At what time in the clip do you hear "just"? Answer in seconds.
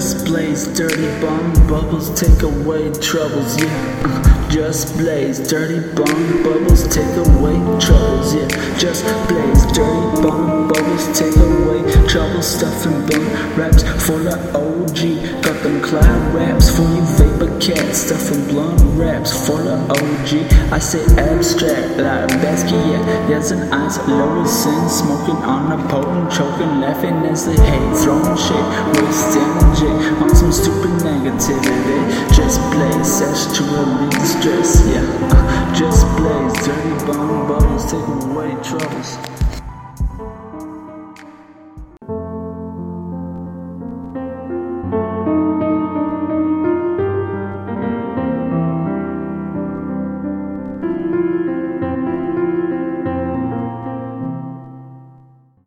4.48-4.96, 8.78-9.04, 32.36-32.60, 35.74-36.06